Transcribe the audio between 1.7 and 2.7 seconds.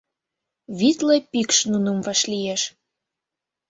нуным вашлиеш.